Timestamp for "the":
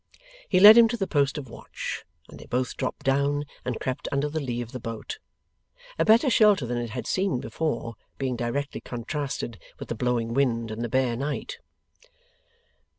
0.97-1.05, 4.29-4.39, 4.71-4.79, 9.89-9.95, 10.83-10.89